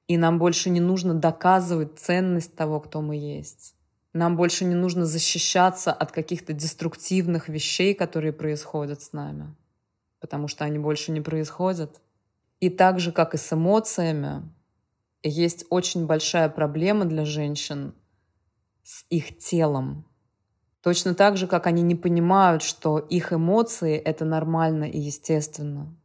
И 0.07 0.17
нам 0.17 0.39
больше 0.39 0.69
не 0.69 0.79
нужно 0.79 1.13
доказывать 1.13 1.99
ценность 1.99 2.55
того, 2.55 2.79
кто 2.79 3.01
мы 3.01 3.15
есть. 3.17 3.75
Нам 4.13 4.35
больше 4.35 4.65
не 4.65 4.73
нужно 4.73 5.05
защищаться 5.05 5.91
от 5.91 6.11
каких-то 6.11 6.53
деструктивных 6.53 7.49
вещей, 7.49 7.93
которые 7.93 8.33
происходят 8.33 9.01
с 9.01 9.13
нами, 9.13 9.55
потому 10.19 10.47
что 10.47 10.65
они 10.65 10.79
больше 10.79 11.11
не 11.11 11.21
происходят. 11.21 12.01
И 12.59 12.69
так 12.69 12.99
же, 12.99 13.11
как 13.11 13.35
и 13.35 13.37
с 13.37 13.53
эмоциями, 13.53 14.49
есть 15.21 15.65
очень 15.69 16.07
большая 16.07 16.49
проблема 16.49 17.05
для 17.05 17.25
женщин 17.25 17.93
с 18.83 19.05
их 19.09 19.37
телом. 19.37 20.06
Точно 20.81 21.15
так 21.15 21.37
же, 21.37 21.47
как 21.47 21.67
они 21.67 21.81
не 21.81 21.95
понимают, 21.95 22.61
что 22.61 22.99
их 22.99 23.33
эмоции— 23.33 23.95
это 24.05 24.25
нормально 24.25 24.85
и 24.85 24.99
естественно. 24.99 25.95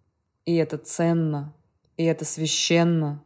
И 0.45 0.57
это 0.57 0.79
ценно, 0.79 1.55
и 1.97 2.05
это 2.05 2.25
священно, 2.25 3.23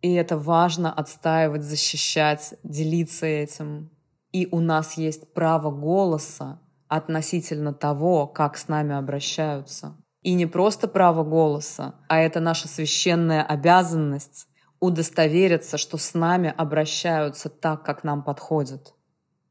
и 0.00 0.14
это 0.14 0.38
важно 0.38 0.92
отстаивать, 0.92 1.62
защищать, 1.62 2.54
делиться 2.62 3.26
этим. 3.26 3.90
И 4.32 4.48
у 4.50 4.60
нас 4.60 4.94
есть 4.94 5.34
право 5.34 5.70
голоса 5.70 6.60
относительно 6.88 7.74
того, 7.74 8.26
как 8.26 8.56
с 8.56 8.68
нами 8.68 8.94
обращаются. 8.94 9.96
И 10.22 10.34
не 10.34 10.46
просто 10.46 10.88
право 10.88 11.24
голоса, 11.24 11.94
а 12.08 12.20
это 12.20 12.40
наша 12.40 12.68
священная 12.68 13.42
обязанность 13.42 14.48
удостовериться, 14.80 15.78
что 15.78 15.98
с 15.98 16.14
нами 16.14 16.52
обращаются 16.56 17.48
так, 17.48 17.84
как 17.84 18.02
нам 18.02 18.22
подходит. 18.22 18.94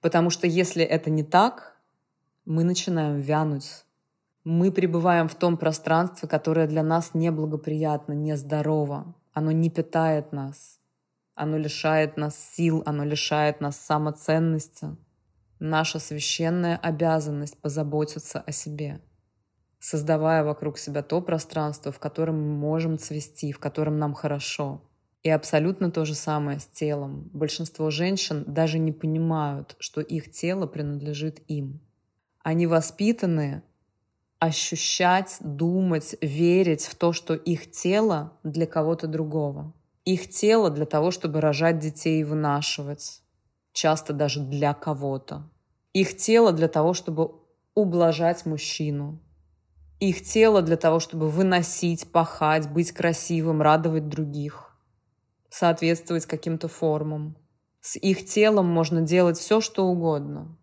Потому 0.01 0.29
что 0.29 0.47
если 0.47 0.83
это 0.83 1.09
не 1.09 1.23
так, 1.23 1.77
мы 2.45 2.63
начинаем 2.63 3.19
вянуть. 3.19 3.83
Мы 4.43 4.71
пребываем 4.71 5.27
в 5.27 5.35
том 5.35 5.57
пространстве, 5.57 6.27
которое 6.27 6.67
для 6.67 6.83
нас 6.83 7.13
неблагоприятно, 7.13 8.13
нездорово. 8.13 9.13
Оно 9.33 9.51
не 9.51 9.69
питает 9.69 10.31
нас. 10.31 10.79
Оно 11.35 11.57
лишает 11.57 12.17
нас 12.17 12.37
сил, 12.37 12.81
оно 12.85 13.03
лишает 13.03 13.61
нас 13.61 13.77
самоценности. 13.77 14.95
Наша 15.59 15.99
священная 15.99 16.77
обязанность 16.77 17.57
позаботиться 17.59 18.39
о 18.39 18.51
себе, 18.53 19.01
создавая 19.79 20.43
вокруг 20.45 20.77
себя 20.77 21.03
то 21.03 21.21
пространство, 21.21 21.91
в 21.91 21.99
котором 21.99 22.41
мы 22.41 22.55
можем 22.57 22.97
цвести, 22.97 23.51
в 23.51 23.59
котором 23.59 23.97
нам 23.97 24.13
хорошо— 24.13 24.81
и 25.23 25.29
абсолютно 25.29 25.91
то 25.91 26.05
же 26.05 26.15
самое 26.15 26.59
с 26.59 26.65
телом. 26.65 27.29
Большинство 27.33 27.89
женщин 27.89 28.43
даже 28.47 28.79
не 28.79 28.91
понимают, 28.91 29.75
что 29.79 30.01
их 30.01 30.31
тело 30.31 30.65
принадлежит 30.65 31.41
им. 31.47 31.81
Они 32.41 32.67
воспитаны 32.67 33.63
ощущать, 34.39 35.37
думать, 35.41 36.15
верить 36.21 36.85
в 36.85 36.95
то, 36.95 37.11
что 37.11 37.33
их 37.33 37.69
тело 37.71 38.33
для 38.43 38.65
кого-то 38.65 39.07
другого. 39.07 39.73
Их 40.05 40.29
тело 40.29 40.69
для 40.69 40.85
того, 40.85 41.11
чтобы 41.11 41.41
рожать 41.41 41.79
детей 41.79 42.21
и 42.21 42.23
вынашивать. 42.23 43.21
Часто 43.73 44.13
даже 44.13 44.39
для 44.39 44.73
кого-то. 44.73 45.49
Их 45.93 46.15
тело 46.15 46.53
для 46.53 46.69
того, 46.69 46.93
чтобы 46.93 47.33
ублажать 47.75 48.45
мужчину. 48.45 49.21
Их 49.99 50.23
тело 50.23 50.61
для 50.61 50.77
того, 50.77 51.01
чтобы 51.01 51.29
выносить, 51.29 52.09
пахать, 52.09 52.69
быть 52.71 52.93
красивым, 52.93 53.61
радовать 53.61 54.07
других. 54.07 54.68
Соответствовать 55.49 56.25
каким-то 56.25 56.67
формам. 56.67 57.37
С 57.81 57.95
их 57.95 58.25
телом 58.25 58.67
можно 58.67 59.01
делать 59.01 59.37
все, 59.37 59.61
что 59.61 59.85
угодно. 59.85 60.57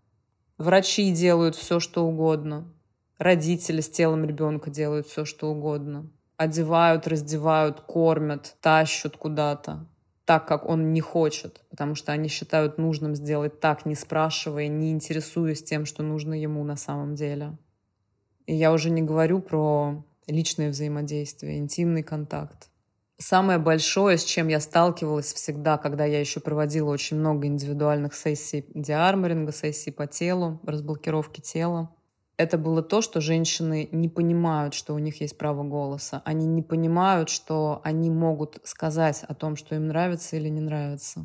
Врачи 0.59 1.11
делают 1.13 1.57
все, 1.57 1.81
что 1.81 2.07
угодно. 2.07 2.73
Родители 3.19 3.81
с 3.81 3.91
телом 3.91 4.25
ребенка 4.25 4.71
делают 4.71 5.07
все, 5.07 5.25
что 5.25 5.51
угодно. 5.51 6.11
Одевают, 6.37 7.07
раздевают, 7.07 7.81
кормят, 7.81 8.57
тащат 8.61 9.17
куда-то 9.17 9.89
так, 10.27 10.47
как 10.47 10.69
он 10.69 10.93
не 10.93 11.01
хочет, 11.01 11.65
потому 11.71 11.95
что 11.95 12.13
они 12.13 12.29
считают 12.29 12.79
нужным 12.79 13.15
сделать 13.15 13.61
так, 13.61 13.87
не 13.87 13.95
спрашивая, 13.95 14.67
не 14.67 14.91
интересуясь 14.91 15.63
тем, 15.63 15.87
что 15.87 16.03
нужно 16.03 16.35
ему 16.35 16.65
на 16.65 16.77
самом 16.77 17.15
деле. 17.15 17.57
И 18.47 18.55
я 18.55 18.73
уже 18.73 18.91
не 18.91 19.03
говорю 19.03 19.41
про 19.41 20.05
личное 20.27 20.71
взаимодействие, 20.71 21.59
интимный 21.59 22.03
контакт. 22.03 22.69
Самое 23.19 23.59
большое, 23.59 24.19
с 24.19 24.25
чем 24.25 24.49
я 24.49 24.61
сталкивалась 24.61 25.33
всегда, 25.33 25.79
когда 25.79 26.05
я 26.05 26.21
еще 26.21 26.39
проводила 26.41 26.91
очень 26.91 27.17
много 27.17 27.47
индивидуальных 27.47 28.15
сессий 28.15 28.67
диарморинга, 28.75 29.53
сессий 29.53 29.91
по 29.91 30.07
телу, 30.07 30.61
разблокировки 30.65 31.41
тела, 31.41 31.97
это 32.37 32.59
было 32.59 32.83
то, 32.83 33.01
что 33.01 33.23
женщины 33.23 33.89
не 33.91 34.11
понимают, 34.11 34.75
что 34.75 34.93
у 34.93 34.99
них 34.99 35.23
есть 35.23 35.39
право 35.39 35.63
голоса. 35.63 36.21
Они 36.27 36.47
не 36.47 36.61
понимают, 36.61 37.31
что 37.31 37.81
они 37.83 38.11
могут 38.11 38.59
сказать 38.65 39.25
о 39.27 39.35
том, 39.35 39.57
что 39.57 39.75
им 39.75 39.87
нравится 39.87 40.37
или 40.37 40.51
не 40.51 40.61
нравится. 40.61 41.25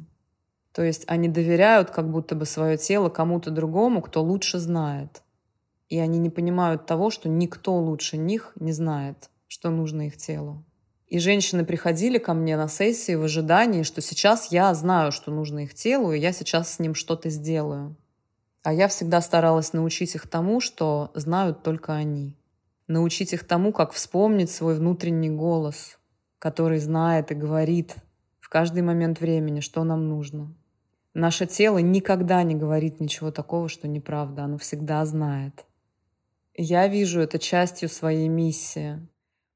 То 0.72 0.84
есть 0.84 1.04
они 1.08 1.28
доверяют 1.28 1.92
как 1.92 2.10
будто 2.10 2.36
бы 2.36 2.46
свое 2.46 2.78
тело 2.78 3.10
кому-то 3.10 3.52
другому, 3.52 4.02
кто 4.02 4.24
лучше 4.24 4.60
знает. 4.60 5.22
И 5.90 6.00
они 6.00 6.18
не 6.18 6.30
понимают 6.30 6.86
того, 6.86 7.10
что 7.10 7.28
никто 7.28 7.76
лучше 7.76 8.16
них 8.16 8.54
не 8.56 8.72
знает, 8.72 9.30
что 9.48 9.70
нужно 9.70 10.08
их 10.08 10.16
телу. 10.16 10.64
И 11.12 11.20
женщины 11.20 11.66
приходили 11.66 12.20
ко 12.20 12.34
мне 12.34 12.56
на 12.56 12.70
сессии 12.70 13.16
в 13.16 13.24
ожидании, 13.24 13.84
что 13.84 14.00
сейчас 14.00 14.50
я 14.50 14.74
знаю, 14.74 15.12
что 15.12 15.30
нужно 15.30 15.66
их 15.66 15.74
телу, 15.74 16.14
и 16.14 16.20
я 16.20 16.32
сейчас 16.32 16.76
с 16.76 16.80
ним 16.80 16.96
что-то 16.96 17.30
сделаю. 17.30 17.98
А 18.64 18.72
я 18.72 18.88
всегда 18.88 19.20
старалась 19.20 19.74
научить 19.74 20.16
их 20.16 20.30
тому, 20.30 20.62
что 20.62 21.12
знают 21.14 21.64
только 21.64 21.92
они. 21.92 22.38
Научить 22.88 23.34
их 23.34 23.46
тому, 23.46 23.74
как 23.74 23.92
вспомнить 23.92 24.50
свой 24.52 24.74
внутренний 24.74 25.30
голос, 25.30 26.00
который 26.40 26.80
знает 26.80 27.30
и 27.32 27.36
говорит 27.36 27.96
в 28.40 28.48
каждый 28.48 28.82
момент 28.82 29.20
времени, 29.20 29.60
что 29.60 29.84
нам 29.84 30.08
нужно. 30.08 30.56
Наше 31.14 31.46
тело 31.46 31.80
никогда 31.80 32.42
не 32.44 32.56
говорит 32.56 33.02
ничего 33.02 33.32
такого, 33.32 33.68
что 33.68 33.90
неправда. 33.90 34.46
Оно 34.46 34.58
всегда 34.58 35.06
знает. 35.06 35.66
Я 36.56 36.88
вижу 36.88 37.20
это 37.20 37.38
частью 37.38 37.90
своей 37.90 38.30
миссии 38.30 39.06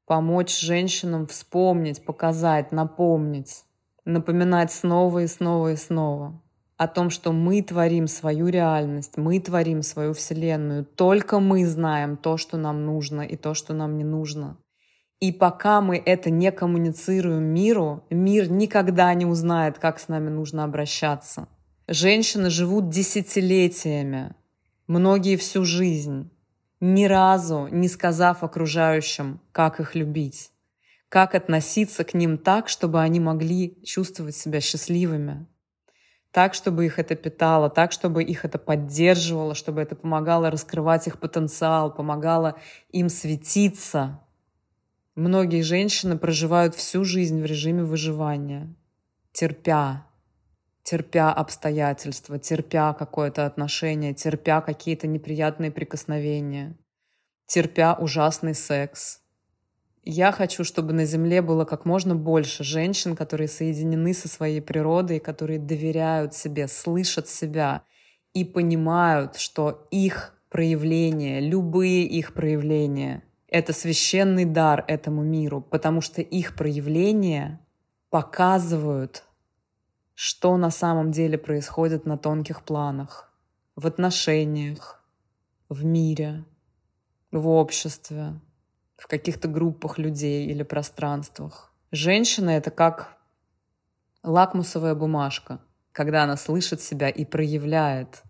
помочь 0.06 0.60
женщинам 0.60 1.28
вспомнить, 1.28 2.04
показать, 2.06 2.72
напомнить, 2.72 3.64
напоминать 4.06 4.72
снова 4.72 5.20
и 5.20 5.28
снова 5.28 5.74
и 5.74 5.76
снова 5.76 6.42
о 6.78 6.88
том, 6.88 7.10
что 7.10 7.32
мы 7.32 7.62
творим 7.62 8.08
свою 8.08 8.48
реальность, 8.48 9.18
мы 9.18 9.40
творим 9.40 9.82
свою 9.82 10.14
Вселенную. 10.14 10.86
Только 10.86 11.40
мы 11.40 11.66
знаем 11.66 12.18
то, 12.18 12.38
что 12.38 12.58
нам 12.58 12.86
нужно 12.86 13.22
и 13.22 13.38
то, 13.38 13.54
что 13.54 13.74
нам 13.74 13.98
не 13.98 14.04
нужно. 14.04 14.58
И 15.22 15.32
пока 15.32 15.80
мы 15.80 15.98
это 15.98 16.30
не 16.30 16.52
коммуницируем 16.52 17.44
миру, 17.44 18.04
мир 18.10 18.52
никогда 18.52 19.14
не 19.14 19.26
узнает, 19.26 19.80
как 19.80 20.00
с 20.00 20.10
нами 20.10 20.30
нужно 20.30 20.66
обращаться. 20.66 21.48
Женщины 21.88 22.50
живут 22.50 22.90
десятилетиями, 22.90 24.36
многие 24.88 25.38
всю 25.38 25.64
жизнь 25.64 26.30
ни 26.80 27.06
разу 27.06 27.68
не 27.72 27.88
сказав 27.88 28.44
окружающим, 28.44 29.40
как 29.52 29.80
их 29.80 29.96
любить, 29.96 30.52
как 31.10 31.36
относиться 31.36 32.04
к 32.04 32.14
ним 32.14 32.38
так, 32.38 32.70
чтобы 32.70 33.02
они 33.02 33.20
могли 33.20 33.82
чувствовать 33.84 34.36
себя 34.36 34.62
счастливыми, 34.62 35.48
так, 36.36 36.54
чтобы 36.54 36.86
их 36.86 37.00
это 37.00 37.16
питало, 37.16 37.70
так, 37.70 37.94
чтобы 37.94 38.22
их 38.22 38.44
это 38.44 38.58
поддерживало, 38.58 39.56
чтобы 39.56 39.82
это 39.82 39.96
помогало 39.96 40.52
раскрывать 40.52 41.08
их 41.08 41.18
потенциал, 41.18 41.94
помогало 41.94 42.60
им 42.92 43.08
светиться. 43.08 44.20
Многие 45.16 45.62
женщины 45.62 46.18
проживают 46.18 46.76
всю 46.76 47.06
жизнь 47.06 47.42
в 47.42 47.46
режиме 47.46 47.84
выживания, 47.86 48.76
терпя, 49.32 50.06
терпя 50.86 51.34
обстоятельства, 51.34 52.38
терпя 52.38 52.94
какое-то 52.94 53.48
отношение, 53.48 54.14
терпя 54.14 54.62
какие-то 54.62 55.08
неприятные 55.08 55.72
прикосновения, 55.72 56.78
терпя 57.48 57.96
ужасный 57.96 58.54
секс. 58.54 59.22
Я 60.04 60.32
хочу, 60.32 60.64
чтобы 60.64 60.94
на 60.94 61.06
Земле 61.06 61.42
было 61.42 61.66
как 61.66 61.86
можно 61.86 62.16
больше 62.16 62.64
женщин, 62.64 63.16
которые 63.16 63.48
соединены 63.48 64.14
со 64.14 64.28
своей 64.28 64.62
природой, 64.62 65.20
которые 65.20 65.58
доверяют 65.58 66.36
себе, 66.36 66.68
слышат 66.68 67.28
себя 67.28 67.82
и 68.36 68.46
понимают, 68.46 69.38
что 69.38 69.88
их 69.90 70.36
проявления, 70.50 71.40
любые 71.40 72.04
их 72.04 72.34
проявления— 72.34 73.24
это 73.48 73.74
священный 73.74 74.46
дар 74.46 74.86
этому 74.88 75.24
миру, 75.24 75.62
потому 75.62 76.02
что 76.02 76.22
их 76.22 76.56
проявления 76.56 77.60
показывают 78.12 79.25
что 80.16 80.56
на 80.58 80.72
самом 80.72 81.12
деле 81.12 81.38
происходит 81.38 82.06
на 82.06 82.18
тонких 82.18 82.64
планах, 82.64 83.32
в 83.76 83.86
отношениях, 83.86 85.04
в 85.68 85.84
мире, 85.84 86.46
в 87.32 87.48
обществе, 87.50 88.40
в 88.96 89.08
каких-то 89.08 89.50
группах 89.50 89.98
людей 89.98 90.48
или 90.48 90.64
пространствах. 90.64 91.74
Женщина— 91.92 92.50
это 92.52 92.72
как 92.72 93.18
лакмусовая 94.24 94.96
бумажка, 94.96 95.60
когда 95.92 96.24
она 96.24 96.38
слышит 96.38 96.82
себя 96.82 97.10
и 97.10 97.26
проявляет 97.26 98.24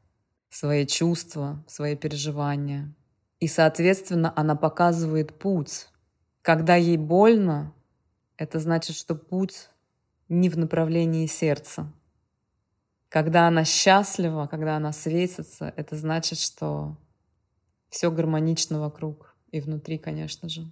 свои 0.50 0.88
чувства, 0.88 1.63
свои 1.67 1.95
переживания. 1.95 2.93
И, 3.39 3.48
соответственно, 3.48 4.34
она 4.36 4.56
показывает 4.56 5.38
путь. 5.38 5.88
Когда 6.41 6.76
ей 6.76 6.98
больно, 6.98 7.74
это 8.38 8.60
значит, 8.60 8.95
что 8.95 9.15
путь 9.15 9.69
не 10.29 10.49
в 10.49 10.57
направлении 10.57 11.27
сердца. 11.27 11.91
Когда 13.09 13.47
она 13.47 13.63
счастлива, 13.63 14.47
когда 14.47 14.75
она 14.75 14.91
светится, 14.91 15.73
это 15.75 15.95
значит, 15.95 16.39
что 16.39 16.97
все 17.89 18.11
гармонично 18.11 18.79
вокруг 18.79 19.35
и 19.51 19.61
внутри, 19.61 19.97
конечно 19.97 20.49
же. 20.49 20.69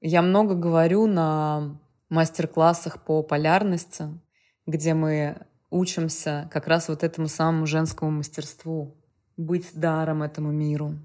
Я 0.00 0.22
много 0.22 0.54
говорю 0.54 1.06
на 1.06 1.80
мастер-классах 2.10 3.02
по 3.04 3.22
полярности, 3.22 4.08
где 4.66 4.94
мы 4.94 5.46
учимся 5.70 6.48
как 6.52 6.66
раз 6.66 6.88
вот 6.88 7.02
этому 7.02 7.28
самому 7.28 7.66
женскому 7.66 8.10
мастерству, 8.10 8.96
быть 9.36 9.70
даром 9.74 10.22
этому 10.22 10.50
миру. 10.50 10.98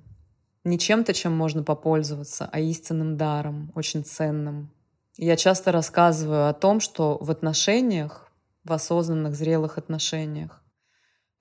Не 0.63 0.77
чем-то, 0.77 1.13
чем 1.13 1.35
можно 1.35 1.63
попользоваться, 1.63 2.47
а 2.51 2.59
истинным 2.59 3.17
даром, 3.17 3.71
очень 3.73 4.03
ценным, 4.03 4.71
я 5.25 5.37
часто 5.37 5.71
рассказываю 5.71 6.49
о 6.49 6.53
том, 6.53 6.79
что 6.79 7.19
в 7.21 7.29
отношениях, 7.29 8.31
в 8.63 8.73
осознанных, 8.73 9.35
зрелых 9.35 9.77
отношениях, 9.77 10.63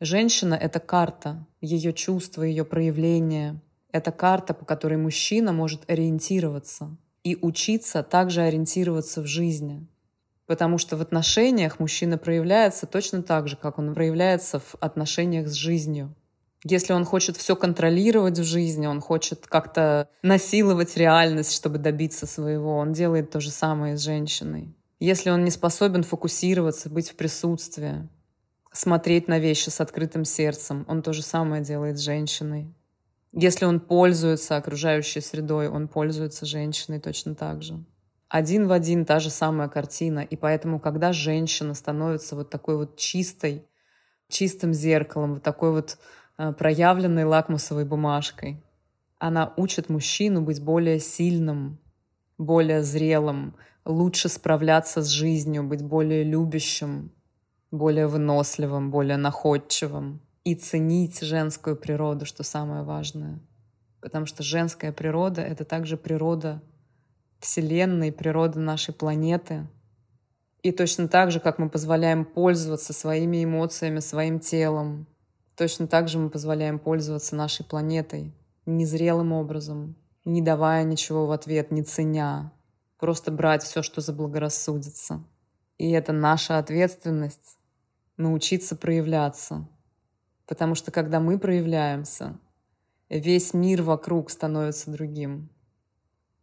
женщина— 0.01 0.55
это 0.61 0.81
карта, 0.81 1.47
ее 1.63 1.95
чувства, 1.95 2.43
ее 2.43 2.67
проявления. 2.67 3.63
Это 3.91 4.13
карта, 4.13 4.53
по 4.53 4.67
которой 4.67 4.99
мужчина 4.99 5.53
может 5.53 5.91
ориентироваться 5.91 6.95
и 7.25 7.39
учиться 7.41 8.03
также 8.03 8.43
ориентироваться 8.43 9.23
в 9.23 9.27
жизни. 9.27 9.87
Потому 10.45 10.77
что 10.77 10.99
в 10.99 11.01
отношениях 11.01 11.81
мужчина 11.81 12.19
проявляется 12.19 12.87
точно 12.87 13.23
так 13.23 13.49
же, 13.49 13.57
как 13.57 13.79
он 13.79 13.95
проявляется 13.95 14.61
в 14.61 14.75
отношениях 14.81 15.49
с 15.49 15.55
жизнью. 15.55 16.15
Если 16.65 16.93
он 16.93 17.05
хочет 17.05 17.37
все 17.37 17.57
контролировать 17.57 18.39
в 18.39 18.45
жизни, 18.45 18.87
он 18.87 19.01
хочет 19.01 19.47
как-то 19.47 20.09
насиловать 20.23 20.97
реальность, 20.97 21.55
чтобы 21.55 21.79
добиться 21.79 22.27
своего, 22.27 22.77
он 22.77 22.93
делает 22.93 23.31
то 23.31 23.41
же 23.41 23.51
самое 23.51 23.97
с 23.97 24.03
женщиной. 24.03 24.75
Если 24.99 25.31
он 25.31 25.45
не 25.45 25.51
способен 25.51 26.03
фокусироваться, 26.03 26.91
быть 26.91 27.11
в 27.11 27.17
присутствии, 27.17 28.07
смотреть 28.73 29.29
на 29.29 29.39
вещи 29.39 29.71
с 29.71 29.81
открытым 29.81 30.27
сердцем, 30.27 30.85
он 30.87 31.03
то 31.03 31.15
же 31.15 31.23
самое 31.23 31.63
делает 31.63 31.97
с 31.99 32.03
женщиной. 32.03 32.75
Если 33.33 33.65
он 33.65 33.81
пользуется 33.81 34.57
окружающей 34.57 35.21
средой, 35.21 35.69
он 35.69 35.89
пользуется 35.89 36.45
женщиной 36.45 37.01
точно 37.01 37.35
так 37.35 37.63
же. 37.63 37.83
Один 38.29 38.69
в 38.69 38.73
один 38.73 39.05
та 39.07 39.19
же 39.21 39.31
самая 39.31 39.69
картина. 39.69 40.21
И 40.21 40.37
поэтому, 40.37 40.79
когда 40.79 41.13
женщина 41.13 41.75
становится 41.75 42.37
вот 42.37 42.51
такой 42.51 42.77
вот 42.77 42.97
чистой, 42.97 43.65
чистым 44.29 44.73
зеркалом, 44.75 45.35
вот 45.35 45.43
такой 45.43 45.73
вот 45.73 45.99
проявленной 46.59 47.25
лакмусовой 47.25 47.85
бумажкой. 47.85 48.63
Она 49.19 49.53
учит 49.57 49.89
мужчину 49.89 50.41
быть 50.41 50.63
более 50.63 50.99
сильным, 50.99 51.79
более 52.39 52.83
зрелым, 52.83 53.55
лучше 53.85 54.29
справляться 54.29 55.03
с 55.03 55.09
жизнью, 55.09 55.65
быть 55.65 55.83
более 55.83 56.25
любящим, 56.25 57.13
более 57.71 58.07
выносливым, 58.07 58.91
более 58.91 59.19
находчивым 59.19 60.21
и 60.45 60.55
ценить 60.55 61.21
женскую 61.21 61.77
природу, 61.77 62.25
что 62.25 62.43
самое 62.43 62.83
важное. 62.83 63.39
Потому 64.01 64.25
что 64.25 64.43
женская 64.43 64.93
природа— 64.93 65.43
это 65.43 65.65
также 65.65 65.99
природа 65.99 66.63
Вселенной, 67.41 68.13
природа 68.13 68.59
нашей 68.59 68.95
планеты. 68.95 69.67
И 70.63 70.73
точно 70.73 71.09
так 71.09 71.31
же, 71.31 71.41
как 71.41 71.59
мы 71.59 71.69
позволяем 71.69 72.25
пользоваться 72.25 72.93
своими 72.93 73.45
эмоциями, 73.45 74.01
своим 74.01 74.41
телом, 74.41 75.07
точно 75.61 75.87
так 75.87 76.09
же 76.09 76.19
мы 76.19 76.31
позволяем 76.31 76.79
пользоваться 76.79 77.37
нашей 77.37 77.67
планетой 77.67 78.33
незрелым 78.65 79.33
образом, 79.33 79.95
не 80.25 80.41
давая 80.41 80.85
ничего 80.85 81.27
в 81.27 81.33
ответ, 81.33 81.71
не 81.71 81.83
ценя, 81.83 82.51
просто 82.99 83.31
брать 83.31 83.63
все, 83.63 83.83
что 83.83 84.01
заблагорассудится. 84.01 85.23
И 85.77 85.91
это 85.91 86.15
наша 86.15 86.57
ответственность 86.57 87.59
научиться 88.17 88.75
проявляться. 88.75 89.69
Потому 90.47 90.75
что 90.75 90.91
когда 90.93 91.21
мы 91.21 91.39
проявляемся, 91.39 92.39
весь 93.11 93.53
мир 93.53 93.83
вокруг 93.83 94.31
становится 94.31 94.91
другим. 94.91 95.51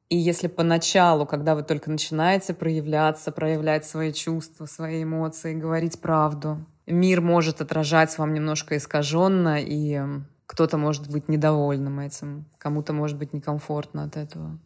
И 0.10 0.18
если 0.18 0.46
поначалу, 0.46 1.26
когда 1.26 1.56
вы 1.56 1.64
только 1.64 1.90
начинаете 1.90 2.54
проявляться, 2.54 3.32
проявлять 3.32 3.84
свои 3.84 4.14
чувства, 4.14 4.68
свои 4.68 5.02
эмоции, 5.02 5.56
говорить 5.56 6.00
правду, 6.00 6.64
мир 6.88 7.22
может 7.22 7.62
отражать 7.62 8.18
вам 8.18 8.34
немножко 8.34 8.78
искаженно, 8.78 9.62
и 9.62 10.02
кто-то 10.46 10.78
может 10.78 11.12
быть 11.12 11.28
недовольным 11.28 12.00
этим, 12.00 12.46
кому-то 12.58 12.94
может 12.94 13.18
быть 13.18 13.34
некомфортно 13.34 14.06
от 14.06 14.16
этого, 14.16 14.58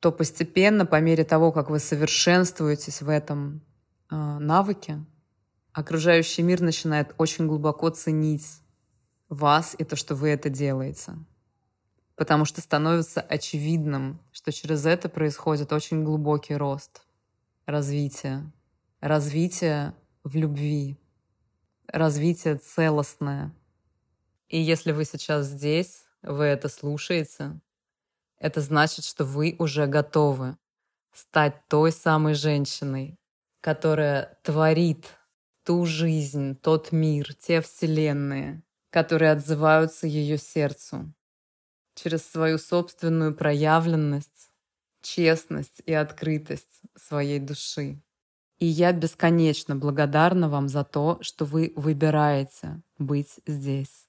то 0.00 0.12
постепенно, 0.12 0.86
по 0.86 1.00
мере 1.00 1.24
того, 1.24 1.52
как 1.52 1.70
вы 1.70 1.80
совершенствуетесь 1.80 3.02
в 3.02 3.08
этом 3.08 3.60
э, 4.10 4.14
навыке, 4.14 5.04
окружающий 5.72 6.42
мир 6.42 6.60
начинает 6.60 7.14
очень 7.18 7.46
глубоко 7.46 7.90
ценить 7.90 8.46
вас 9.28 9.74
и 9.76 9.84
то, 9.84 9.96
что 9.96 10.14
вы 10.14 10.28
это 10.28 10.48
делаете. 10.48 11.14
Потому 12.16 12.44
что 12.44 12.60
становится 12.60 13.20
очевидным, 13.20 14.20
что 14.30 14.52
через 14.52 14.86
это 14.86 15.08
происходит 15.08 15.72
очень 15.72 16.04
глубокий 16.04 16.54
рост, 16.54 17.02
развитие. 17.66 18.52
Развитие 19.00 19.94
в 20.22 20.36
любви, 20.36 20.96
развитие 21.88 22.56
целостное. 22.56 23.54
И 24.48 24.58
если 24.60 24.92
вы 24.92 25.04
сейчас 25.04 25.46
здесь, 25.46 26.04
вы 26.22 26.44
это 26.44 26.68
слушаете, 26.68 27.60
это 28.38 28.60
значит, 28.60 29.04
что 29.04 29.24
вы 29.24 29.56
уже 29.58 29.86
готовы 29.86 30.56
стать 31.12 31.66
той 31.68 31.92
самой 31.92 32.34
женщиной, 32.34 33.18
которая 33.60 34.38
творит 34.42 35.06
ту 35.64 35.86
жизнь, 35.86 36.56
тот 36.56 36.92
мир, 36.92 37.34
те 37.34 37.60
вселенные, 37.60 38.62
которые 38.90 39.32
отзываются 39.32 40.06
ее 40.06 40.38
сердцу 40.38 41.12
через 41.94 42.26
свою 42.26 42.58
собственную 42.58 43.34
проявленность, 43.34 44.50
честность 45.00 45.80
и 45.86 45.92
открытость 45.92 46.82
своей 46.96 47.38
души. 47.38 48.03
И 48.58 48.66
я 48.66 48.92
бесконечно 48.92 49.76
благодарна 49.76 50.48
вам 50.48 50.68
за 50.68 50.84
то, 50.84 51.18
что 51.20 51.44
вы 51.44 51.72
выбираете 51.76 52.82
быть 52.98 53.40
здесь. 53.46 54.03